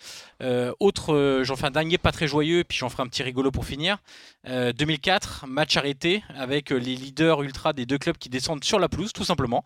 [0.43, 3.51] Euh, autre, j'en fais un dernier pas très joyeux, puis j'en ferai un petit rigolo
[3.51, 3.99] pour finir.
[4.49, 8.89] Euh, 2004, match arrêté avec les leaders ultra des deux clubs qui descendent sur la
[8.89, 9.65] pelouse, tout simplement,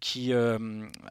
[0.00, 0.32] qui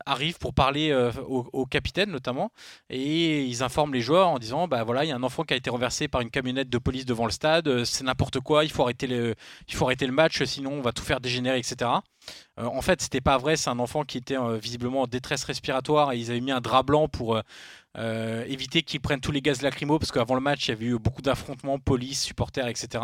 [0.05, 0.93] arrivent pour parler
[1.27, 2.51] au, capitaine notamment,
[2.89, 5.53] et ils informent les joueurs en disant, bah voilà, il y a un enfant qui
[5.53, 8.71] a été renversé par une camionnette de police devant le stade, c'est n'importe quoi, il
[8.71, 11.89] faut arrêter le, match, sinon on va tout faire dégénérer, etc.
[12.59, 13.57] Euh, en fait, c'était pas vrai.
[13.57, 16.61] C'est un enfant qui était euh, visiblement en détresse respiratoire et ils avaient mis un
[16.61, 17.41] drap blanc pour
[17.97, 20.85] euh, éviter qu'ils prennent tous les gaz lacrymaux parce qu'avant le match, il y avait
[20.85, 23.03] eu beaucoup d'affrontements, police, supporters, etc.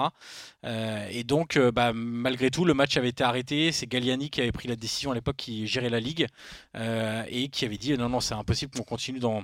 [1.09, 3.71] Et donc, bah, malgré tout, le match avait été arrêté.
[3.71, 6.27] C'est Galliani qui avait pris la décision à l'époque, qui gérait la ligue
[6.75, 9.43] et qui avait dit non, non, c'est impossible qu'on continue dans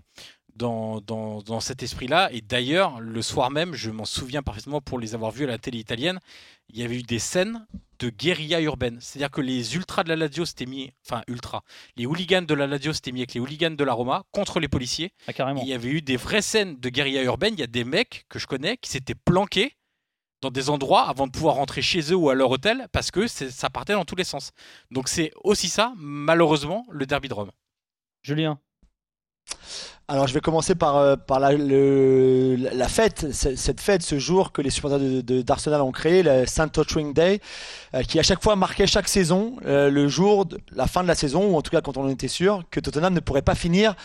[0.58, 2.30] dans, dans, dans cet esprit-là.
[2.34, 5.58] Et d'ailleurs, le soir même, je m'en souviens parfaitement pour les avoir vus à la
[5.58, 6.20] télé italienne,
[6.70, 7.66] il y avait eu des scènes
[8.00, 8.98] de guérilla urbaine.
[9.02, 11.62] C'est-à-dire que les ultras de la Lazio s'étaient mis, enfin ultras,
[11.96, 14.68] les hooligans de la Lazio s'étaient mis avec les hooligans de la Roma contre les
[14.68, 15.14] policiers.
[15.28, 15.62] Ah, Et carrément.
[15.62, 17.54] il y avait eu des vraies scènes de guérilla urbaine.
[17.54, 19.74] Il y a des mecs que je connais qui s'étaient planqués
[20.42, 23.26] dans des endroits avant de pouvoir rentrer chez eux ou à leur hôtel parce que
[23.26, 24.52] ça partait dans tous les sens.
[24.92, 27.52] Donc c'est aussi ça, malheureusement, le derby de Rome.
[28.22, 28.60] Julien.
[30.10, 31.18] Alors je vais commencer par, euh,
[32.58, 36.72] la, fête, cette fête, ce jour que les supporters d'Arsenal ont créé, le St.
[36.72, 37.42] Totring Day,
[37.94, 41.10] euh, qui à chaque fois marquait chaque saison euh, le jour de la fin de
[41.10, 43.56] la saison, ou en tout cas quand on était sûr que Tottenham ne pourrait pas
[43.56, 43.96] finir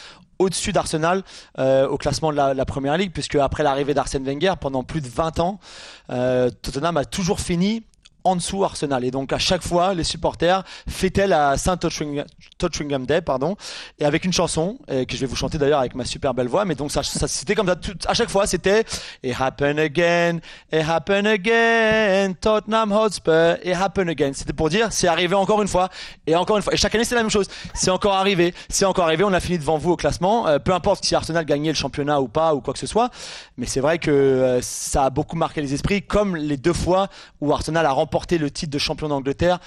[0.40, 1.22] au-dessus d'Arsenal
[1.57, 5.38] au classement de la, Première Ligue, puisque après l'arrivée d'Arsène Wenger, pendant plus de 20
[5.38, 5.61] ans,
[6.09, 7.85] Tottenham a toujours fini
[8.24, 9.04] en dessous Arsenal.
[9.04, 13.56] Et donc à chaque fois, les supporters fêtaient la Saint Tottingham Day, pardon,
[13.98, 16.48] et avec une chanson euh, que je vais vous chanter d'ailleurs avec ma super belle
[16.48, 16.64] voix.
[16.64, 17.76] Mais donc ça, c'était comme ça.
[18.06, 18.85] à chaque fois, c'était
[19.22, 20.38] It happen again,
[20.72, 24.32] it happen again, Tottenham Hotspur, it happen again.
[24.35, 25.88] C'était pour dire c'est arrivé encore une fois
[26.26, 26.74] et encore une fois.
[26.74, 27.48] Et chaque année c'est la même chose.
[27.74, 29.24] C'est encore arrivé, c'est encore arrivé.
[29.24, 30.46] On a fini devant vous au classement.
[30.46, 33.11] Euh, peu importe si Arsenal gagnait le championnat ou pas ou quoi que ce soit.
[33.56, 37.08] Mais c'est vrai que euh, ça a beaucoup marqué les esprits, comme les deux fois
[37.40, 39.59] où Arsenal a remporté le titre de champion d'Angleterre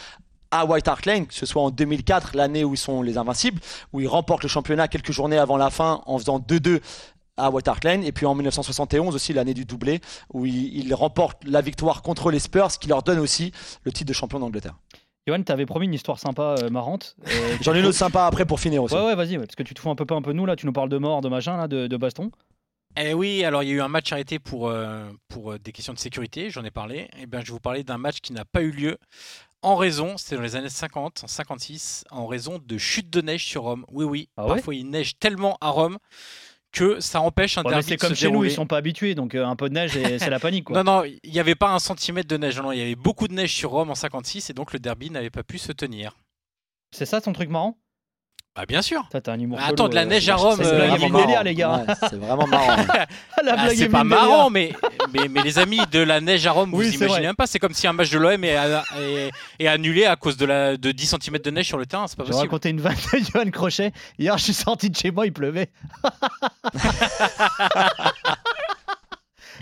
[0.52, 3.60] à White Hart Lane, que ce soit en 2004, l'année où ils sont les invincibles,
[3.94, 6.80] où ils remportent le championnat quelques journées avant la fin en faisant 2-2
[7.38, 10.00] à White Hart Lane, et puis en 1971 aussi l'année du doublé,
[10.34, 13.52] où ils, remportent la victoire contre les Spurs, ce qui leur donne aussi
[13.84, 14.76] le titre de champion d'Angleterre.
[15.28, 17.16] Johan, t'avais promis une histoire sympa, euh, marrante.
[17.28, 18.94] Euh, J'en ai une autre sympa après pour finir aussi.
[18.94, 20.56] Ouais, ouais, vas-y, ouais, parce que tu te fous un peu, un peu nous là,
[20.56, 22.32] tu nous parles de mort, de machin, là, de, de baston.
[22.98, 25.72] Eh oui, alors il y a eu un match arrêté pour, euh, pour euh, des
[25.72, 27.10] questions de sécurité, j'en ai parlé.
[27.20, 28.98] Et bien, je vais vous parler d'un match qui n'a pas eu lieu
[29.62, 33.44] en raison, c'était dans les années 50, en 56, en raison de chute de neige
[33.44, 33.84] sur Rome.
[33.92, 35.98] Oui, oui, Ah ouais parfois il neige tellement à Rome
[36.72, 38.78] que ça empêche un mais derby c'est de comme se chez nous, ils sont pas
[38.78, 40.76] habitués, donc euh, un peu de neige c'est la panique quoi.
[40.84, 43.28] Non, non, il n'y avait pas un centimètre de neige, non, il y avait beaucoup
[43.28, 46.16] de neige sur Rome en 56 et donc le derby n'avait pas pu se tenir.
[46.92, 47.78] C'est ça ton truc marrant?
[48.56, 49.06] Bah bien sûr.
[49.12, 49.58] Toi, T'as un humour.
[49.58, 51.20] Bah, attends, de la euh, neige à Rome, c'est euh, vraiment il y avait marrant.
[51.20, 51.84] le délire, les gars.
[51.86, 52.68] Ouais, c'est vraiment marrant.
[53.44, 54.28] la Ah, blague c'est est pas mille délire.
[54.30, 54.72] marrant, mais,
[55.14, 57.48] mais, mais les amis, de la neige à Rome, Oui, vous c'est imaginez même pas.
[57.48, 60.78] C'est comme si un match de l'OM est, est, est annulé à cause de, la,
[60.78, 62.08] de 10 cm de neige sur le terrain.
[62.08, 62.48] C'est pas Je vais possible.
[62.48, 63.92] raconter une vanne de Johan Crochet.
[64.18, 65.70] Hier, je suis sorti de chez moi, il pleuvait.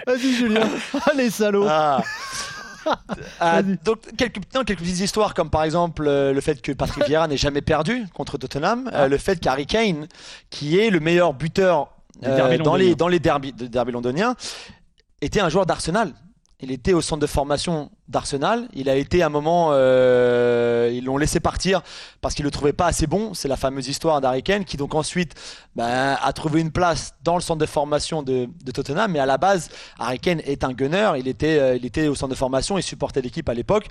[0.05, 0.67] Vas-y, Julien.
[1.11, 1.65] Allez, salaud.
[1.69, 2.03] Ah.
[3.39, 7.05] Ah, donc quelques, non, quelques petites histoires comme par exemple euh, le fait que Patrick
[7.05, 9.03] Vieira n'ait jamais perdu contre Tottenham, Ah.
[9.03, 10.07] euh, le fait qu'Harry Kane,
[10.49, 11.89] qui est le meilleur buteur
[12.23, 14.35] euh, dans les dans les derbys, de derbys londoniens,
[15.21, 16.13] était un joueur d'Arsenal.
[16.59, 18.67] Il était au centre de formation d'Arsenal.
[18.73, 21.81] Il a été à un moment, euh, ils l'ont laissé partir
[22.21, 23.33] parce qu'il le trouvait pas assez bon.
[23.33, 25.33] C'est la fameuse histoire d'Harry Kane qui donc ensuite
[25.75, 29.11] ben, a trouvé une place dans le centre de formation de, de Tottenham.
[29.11, 31.11] Mais à la base, Harry Kane est un gunner.
[31.17, 32.77] Il était, euh, il était au centre de formation.
[32.77, 33.87] Il supportait l'équipe à l'époque.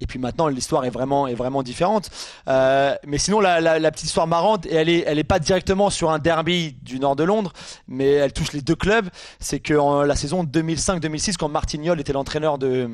[0.00, 2.10] Et puis maintenant, l'histoire est vraiment, est vraiment différente.
[2.48, 6.10] Euh, mais sinon, la, petite histoire marrante, et elle est, elle est pas directement sur
[6.10, 7.52] un derby du nord de Londres,
[7.88, 9.08] mais elle touche les deux clubs.
[9.40, 12.90] C'est que en la saison 2005-2006, quand Martignol était l'entraîneur de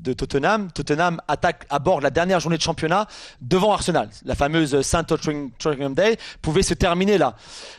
[0.00, 0.70] de Tottenham.
[0.72, 3.06] Tottenham attaque à bord la dernière journée de championnat
[3.40, 4.08] devant Arsenal.
[4.24, 7.36] La fameuse Saint Tottenham Day pouvait se terminer là.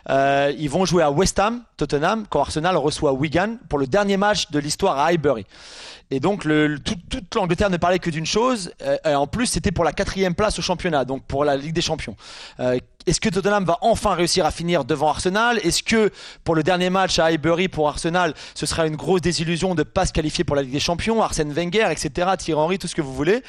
[0.09, 4.17] Euh, ils vont jouer à West Ham, Tottenham, quand Arsenal reçoit Wigan pour le dernier
[4.17, 5.45] match de l'histoire à Highbury.
[6.11, 8.71] Et donc toute l'Angleterre ne parlait que d'une chose.
[8.83, 11.73] Euh, et en plus, c'était pour la quatrième place au championnat, donc pour la Ligue
[11.73, 12.17] des Champions.
[12.59, 15.57] Euh, est-ce que Tottenham va enfin réussir à finir devant Arsenal?
[15.63, 16.11] Est-ce que
[16.43, 19.83] pour le dernier match à Highbury pour Arsenal, ce sera une grosse désillusion de ne
[19.83, 21.23] pas se qualifier pour la Ligue des Champions?
[21.23, 22.31] Arsène Wenger, etc.
[22.37, 23.41] Thierry Henry, tout ce que vous voulez.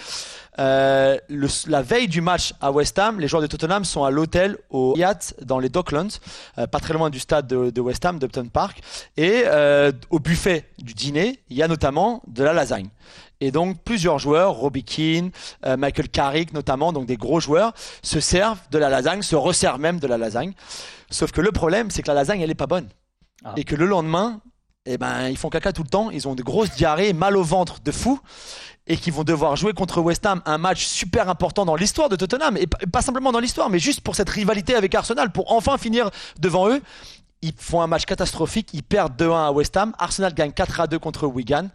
[0.59, 4.11] Euh, le, la veille du match à West Ham, les joueurs de Tottenham sont à
[4.11, 6.09] l'hôtel au Hyatt dans les Docklands,
[6.59, 8.81] euh, pas très loin du stade de, de West Ham, d'Upton Park.
[9.17, 12.89] Et euh, au buffet du dîner, il y a notamment de la lasagne.
[13.41, 15.31] Et donc plusieurs joueurs, Robbie Keane,
[15.65, 19.81] euh, Michael Carrick notamment, donc des gros joueurs, se servent de la lasagne, se resservent
[19.81, 20.53] même de la lasagne.
[21.11, 22.89] Sauf que le problème, c'est que la lasagne, elle est pas bonne.
[23.45, 23.55] Ah.
[23.57, 24.41] Et que le lendemain,
[24.85, 27.43] eh ben, ils font caca tout le temps, ils ont de grosses diarrhées, mal au
[27.45, 28.19] ventre de fou,
[28.89, 32.17] et qui vont devoir jouer contre West Ham un match super important dans l'histoire de
[32.17, 35.53] Tottenham, et pas- pas simplement dans l'histoire, mais juste pour cette rivalité avec Arsenal, pour
[35.53, 36.83] enfin finir devant eux.
[37.45, 41.27] Ils font un match catastrophique, ils perdent 2-1 à West Ham, Arsenal gagne 4-2 contre
[41.27, 41.69] Wigan,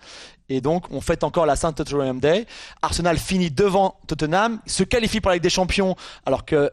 [0.49, 2.45] et donc on fête encore la Saint Tottenham Day.
[2.81, 6.71] Arsenal finit devant Tottenham, se qualifie pour la Ligue des Champions, alors que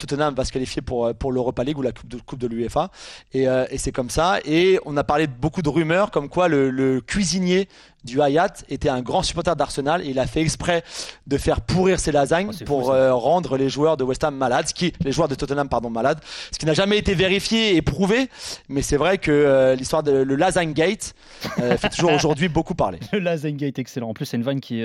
[0.00, 2.46] Tottenham va se qualifier pour, euh, pour l'Europa League ou la Coupe de, coupe de
[2.46, 2.90] l'UEFA.
[3.32, 4.38] Et, euh, et c'est comme ça.
[4.44, 7.68] Et on a parlé de beaucoup de rumeurs comme quoi le, le cuisinier
[8.04, 10.82] du Hayat était un grand supporter d'Arsenal et il a fait exprès
[11.26, 14.36] de faire pourrir ses lasagnes Oh, fou, pour euh, rendre les joueurs de West Ham
[14.36, 16.20] malades, ce qui, les joueurs de Tottenham pardon malades,
[16.52, 18.28] ce qui n'a jamais été vérifié et prouvé.
[18.68, 21.14] Mais c'est vrai que euh, l'histoire de le Lasagne Gate
[21.58, 22.98] euh, fait toujours aujourd'hui beaucoup parler.
[23.12, 24.10] Le Lasagne Gate, excellent.
[24.10, 24.82] En plus, c'est une vanne qui,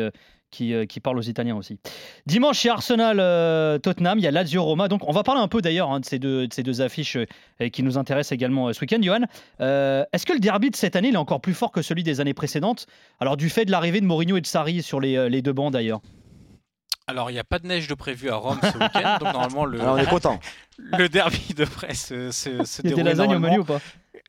[0.55, 1.77] qui, euh, qui parle aux Italiens aussi.
[2.25, 4.87] Dimanche, chez Arsenal euh, Tottenham, il y a Lazio Roma.
[4.87, 7.17] Donc, on va parler un peu d'ailleurs hein, de, ces deux, de ces deux affiches
[7.17, 8.99] euh, qui nous intéressent également euh, ce week-end.
[9.01, 9.21] Johan,
[9.61, 12.03] euh, est-ce que le derby de cette année il est encore plus fort que celui
[12.03, 12.87] des années précédentes?
[13.19, 15.53] Alors, du fait de l'arrivée de Mourinho et de Sarri sur les, euh, les deux
[15.53, 15.99] bancs d'ailleurs.
[17.07, 19.65] Alors, il n'y a pas de neige de prévu à Rome ce week-end, donc normalement
[19.65, 20.39] le, Alors on est content.
[20.77, 23.63] le derby devrait se, se, se Il y a des dérouler lasagnes au menu ou
[23.63, 23.79] pas?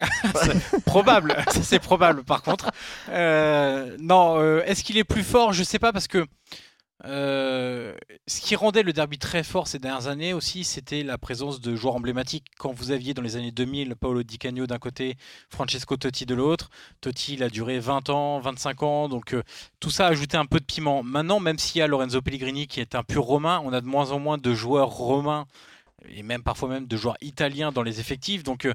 [0.87, 2.71] probable, c'est probable par contre.
[3.09, 5.53] Euh, non, euh, est-ce qu'il est plus fort?
[5.53, 6.27] Je sais pas parce que
[7.05, 7.95] euh,
[8.27, 11.77] ce qui rendait le derby très fort ces dernières années aussi, c'était la présence de
[11.77, 12.47] joueurs emblématiques.
[12.59, 15.17] Quand vous aviez dans les années 2000 Paolo Di Canio d'un côté,
[15.51, 16.71] Francesco Totti de l'autre,
[17.01, 19.37] Totti il a duré 20 ans, 25 ans, donc
[19.79, 21.03] tout ça a ajouté un peu de piment.
[21.03, 23.87] Maintenant, même s'il y a Lorenzo Pellegrini qui est un pur romain, on a de
[23.87, 25.47] moins en moins de joueurs romains
[26.09, 28.43] et même parfois même de joueurs italiens dans les effectifs.
[28.43, 28.75] Donc euh,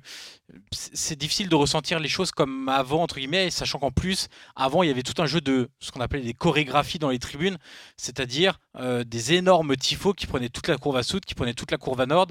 [0.72, 4.88] c'est difficile de ressentir les choses comme avant, entre guillemets, sachant qu'en plus, avant, il
[4.88, 7.58] y avait tout un jeu de ce qu'on appelait des chorégraphies dans les tribunes,
[7.98, 11.72] c'est-à-dire euh, des énormes tifos qui prenaient toute la courbe à sud, qui prenaient toute
[11.72, 12.28] la courbe à nord.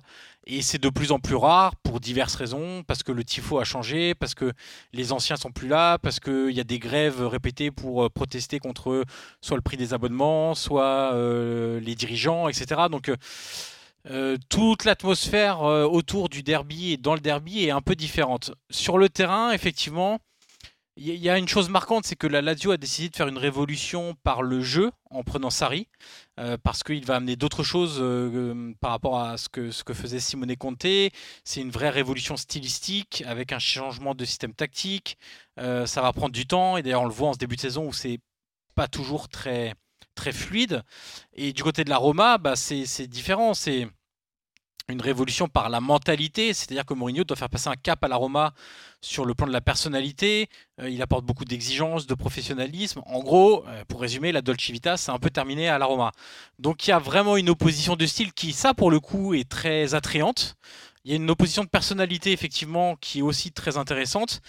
[0.47, 3.65] Et c'est de plus en plus rare pour diverses raisons, parce que le tifo a
[3.65, 4.53] changé, parce que
[4.93, 8.59] les anciens sont plus là, parce qu'il y a des grèves répétées pour euh, protester
[8.59, 9.05] contre
[9.41, 11.15] soit le prix des abonnements, soit
[11.81, 12.83] les dirigeants, etc.
[12.91, 13.11] Donc
[14.09, 18.53] euh, toute l'atmosphère euh, autour du derby et dans le derby est un peu différente.
[18.71, 20.21] Sur le terrain, effectivement,
[20.97, 23.39] il y, a une chose marquante, c'est que la Lazio a décidé de faire une
[23.39, 25.89] révolution par le jeu en prenant Sarri,
[26.39, 30.57] euh, parce qu'il va amener d'autres choses euh, par rapport à ce que, faisait Simone
[30.57, 30.87] Conte.
[31.45, 35.17] C'est une vraie révolution stylistique avec un changement de système tactique.
[35.57, 37.87] Ça va prendre du temps, et d'ailleurs on le voit en ce début de saison
[37.87, 38.19] où c'est
[38.75, 39.75] pas toujours très
[40.21, 40.83] très fluide.
[41.35, 43.55] Et du côté de la Roma, bah, c'est différent.
[43.55, 43.89] C'est
[44.91, 48.17] une révolution par la mentalité, c'est-à-dire que Mourinho doit faire passer un cap à la
[48.17, 48.53] Roma
[49.01, 50.49] sur le plan de la personnalité.
[50.81, 53.01] Euh, il apporte beaucoup d'exigences, de professionnalisme.
[53.07, 56.11] En gros, euh, pour résumer, la Dolce Vita, c'est un peu terminé à la Roma.
[56.59, 59.49] Donc il y a vraiment une opposition de style qui, ça pour le coup, est
[59.49, 60.57] très attrayante.
[61.05, 64.43] Il y a une opposition de personnalité, effectivement, qui est aussi très intéressante.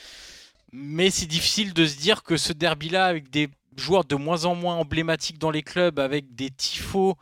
[0.74, 4.56] Mais c'est difficile de se dire que ce derby-là, avec des joueurs de moins en
[4.56, 7.16] moins emblématiques dans les clubs, avec des tifos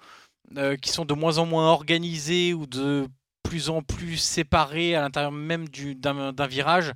[0.58, 3.08] euh, qui sont de moins en moins organisés ou de
[3.44, 6.92] plus en plus séparés à l'intérieur même du- d'un d'un virage,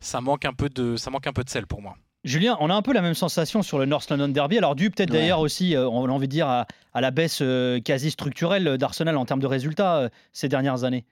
[0.00, 1.96] ça manque, un peu de, ça manque un peu de sel pour moi.
[2.24, 4.56] Julien, on a un peu la même sensation sur le North London Derby.
[4.58, 5.18] Alors, dû peut-être Ouais.
[5.20, 8.78] d'ailleurs aussi, euh, on a envie de dire, à, à la baisse euh, quasi structurelle
[8.78, 11.04] d'Arsenal en termes de résultats ces dernières années.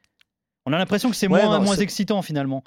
[0.66, 2.62] On a l'impression que c'est Ouais, moins, non, moins excitant finalement.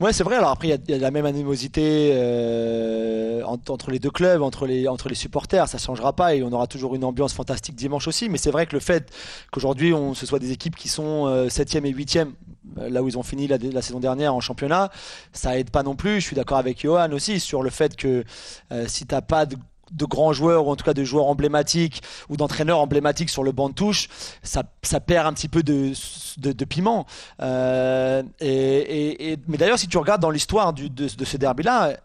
[0.00, 0.36] Ouais, c'est vrai.
[0.36, 4.66] Alors après, il y a- la même animosité euh, en- entre les deux clubs, entre
[4.66, 5.68] les, entre les supporters.
[5.68, 8.28] Ça changera pas et on aura toujours une ambiance fantastique dimanche aussi.
[8.28, 9.10] Mais c'est vrai que le fait
[9.52, 12.32] qu'aujourd'hui, on ce soit des équipes qui sont euh, 7e et 8e,
[12.78, 14.90] euh, là où ils ont fini la, la saison dernière en championnat,
[15.32, 16.16] ça aide pas non plus.
[16.20, 18.24] Je suis d'accord avec Johan aussi sur le fait que
[18.72, 19.56] euh, si t'as pas de
[19.92, 23.52] de grands joueurs ou en tout cas de joueurs emblématiques ou d'entraîneurs emblématiques sur le
[23.52, 24.08] banc de touche,
[24.42, 25.92] ça, ça perd un petit peu de,
[26.38, 27.06] de, piment.
[27.40, 31.96] Euh, et, mais d'ailleurs, si tu regardes dans l'histoire de, ce derby-là,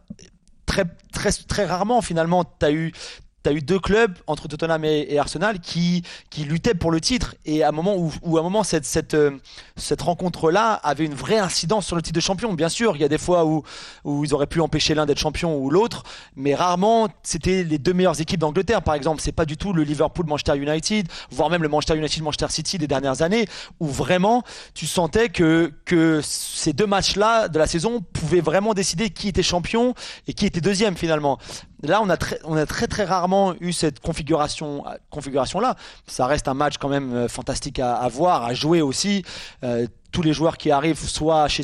[0.66, 2.94] très, très, très rarement finalement, tu as eu
[3.48, 7.36] tu as eu deux clubs entre Tottenham et, Arsenal qui, qui luttaient pour le titre
[7.46, 9.38] et à un moment où, à un moment cette, cette, euh,
[9.78, 12.54] cette rencontre-là avait une vraie incidence sur le titre de champion.
[12.54, 13.64] Bien sûr, il y a des fois où,
[14.04, 16.04] où ils auraient pu empêcher l'un d'être champion ou l'autre,
[16.36, 19.22] mais rarement c'était les deux meilleures équipes d'Angleterre par exemple.
[19.22, 23.22] C'est pas du tout le Liverpool-Manchester United, voire même le Manchester United-Manchester City des dernières
[23.22, 23.48] années
[23.80, 29.10] où vraiment tu sentais que, que ces deux matchs-là de la saison pouvaient vraiment décider
[29.10, 29.94] qui était champion
[30.28, 31.40] et qui était deuxième finalement.
[31.84, 35.76] Là, on a très, on a très très rarement eu cette configuration, configuration là.
[36.08, 39.24] Ça reste un match quand même euh, fantastique à, à voir, à jouer aussi.
[39.64, 39.86] Euh,
[40.18, 41.62] tous les joueurs qui arrivent, soit chez,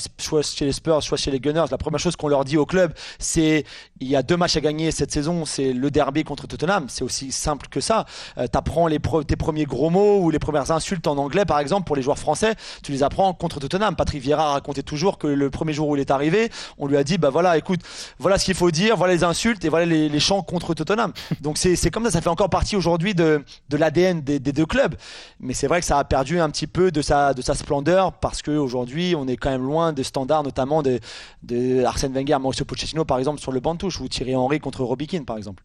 [0.61, 3.63] les Spurs, soit chez les Gunners, la première chose qu'on leur dit au club, c'est
[3.99, 6.85] il y a deux matchs à gagner cette saison, c'est le derby contre Tottenham.
[6.87, 8.05] C'est aussi simple que ça.
[8.37, 8.87] Euh, tu apprends
[9.25, 12.19] tes premiers gros mots ou les premières insultes en anglais, par exemple, pour les joueurs
[12.19, 13.95] français, tu les apprends contre Tottenham.
[13.95, 17.03] Patrick Vieira racontait toujours que le premier jour où il est arrivé, on lui a
[17.03, 17.79] dit, bah voilà, écoute,
[18.19, 21.11] voilà ce qu'il faut dire, voilà les insultes et voilà les, les chants contre Tottenham.
[21.41, 24.93] Donc c'est comme ça, ça fait encore partie aujourd'hui de, l'ADN des, des, deux clubs.
[25.39, 28.13] Mais c'est vrai que ça a perdu un petit peu de sa, de sa splendeur
[28.13, 30.99] parce qu'aujourd'hui, on est quand même loin des standards, notamment de,
[31.43, 34.59] de Arsène Wenger, Mauricio Pochettino, par exemple, sur le banc de touche, ou Thierry Henry
[34.59, 35.63] contre Robbie Keane, par exemple.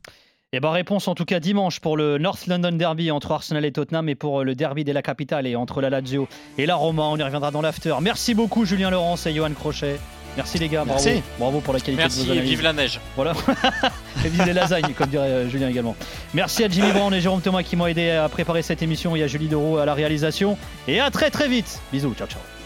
[0.50, 3.66] Et eh ben réponse en tout cas dimanche pour le North London Derby entre Arsenal
[3.66, 6.74] et Tottenham et pour le Derby de la capitale et entre la Lazio et la
[6.74, 7.02] Roma.
[7.02, 7.94] On y reviendra dans l'after.
[8.00, 9.98] Merci beaucoup Julien Laurence et Johan Crochet.
[10.38, 11.02] Merci les gars, bravo.
[11.04, 11.22] Merci.
[11.38, 12.50] Bravo pour la qualité Merci, de vos analyses.
[12.50, 13.00] vive la neige.
[13.16, 13.32] Voilà.
[14.24, 15.96] et vive les lasagnes, comme dirait euh, Julien également.
[16.32, 19.22] Merci à Jimmy Brown et Jérôme Thomas qui m'ont aidé à préparer cette émission et
[19.22, 20.56] à Julie Deroux à la réalisation.
[20.86, 21.80] Et à très très vite.
[21.92, 22.57] Bisous, ciao ciao.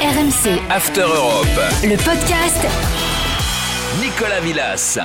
[0.00, 1.46] RMC After Europe.
[1.84, 2.66] Le podcast
[4.00, 4.98] Nicolas Villas.